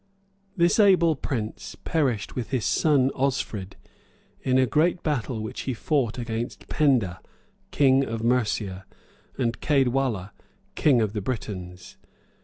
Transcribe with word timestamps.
[]This 0.57 0.79
able 0.79 1.15
prince 1.15 1.75
perished 1.83 2.35
with 2.35 2.49
his 2.49 2.65
son 2.65 3.11
Osfrid, 3.11 3.73
in 4.41 4.57
a 4.57 4.65
great 4.65 5.03
battle 5.03 5.41
which 5.43 5.59
he 5.69 5.75
fought 5.75 6.17
against 6.17 6.67
Penda, 6.67 7.21
king 7.69 8.03
of 8.03 8.23
Mercia, 8.23 8.87
and 9.37 9.61
Caedwalla, 9.61 10.31
king 10.73 11.01
of 11.01 11.13
the 11.13 11.21
Britons. 11.21 11.97